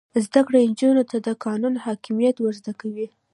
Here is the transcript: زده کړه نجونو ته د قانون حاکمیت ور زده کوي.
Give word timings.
زده 0.25 0.41
کړه 0.47 0.59
نجونو 0.69 1.03
ته 1.11 1.17
د 1.27 1.29
قانون 1.45 1.73
حاکمیت 1.85 2.35
ور 2.39 2.53
زده 2.61 2.73
کوي. 2.81 3.07